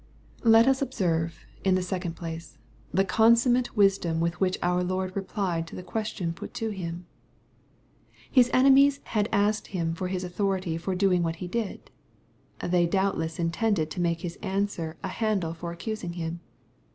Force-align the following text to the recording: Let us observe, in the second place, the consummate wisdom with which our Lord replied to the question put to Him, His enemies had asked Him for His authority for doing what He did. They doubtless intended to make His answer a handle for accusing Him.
Let 0.43 0.67
us 0.67 0.81
observe, 0.81 1.45
in 1.63 1.75
the 1.75 1.83
second 1.83 2.15
place, 2.15 2.57
the 2.91 3.05
consummate 3.05 3.77
wisdom 3.77 4.19
with 4.19 4.41
which 4.41 4.57
our 4.63 4.83
Lord 4.83 5.15
replied 5.15 5.67
to 5.67 5.75
the 5.75 5.83
question 5.83 6.33
put 6.33 6.55
to 6.55 6.71
Him, 6.71 7.05
His 8.31 8.49
enemies 8.51 8.99
had 9.03 9.29
asked 9.31 9.67
Him 9.67 9.93
for 9.93 10.07
His 10.07 10.23
authority 10.23 10.75
for 10.79 10.95
doing 10.95 11.21
what 11.21 11.35
He 11.35 11.47
did. 11.47 11.91
They 12.67 12.87
doubtless 12.87 13.37
intended 13.37 13.91
to 13.91 14.01
make 14.01 14.21
His 14.21 14.37
answer 14.41 14.97
a 15.03 15.07
handle 15.07 15.53
for 15.53 15.71
accusing 15.71 16.13
Him. 16.13 16.39